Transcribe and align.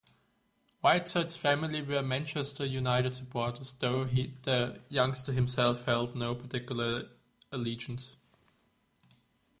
Whiteside's 0.79 1.35
family 1.37 1.83
were 1.83 2.01
Manchester 2.01 2.65
United 2.65 3.13
supporters, 3.13 3.73
though 3.73 4.05
the 4.05 4.81
youngster 4.89 5.31
himself 5.31 5.85
held 5.85 6.15
no 6.15 6.33
particular 6.33 7.07
allegiance. 7.51 8.15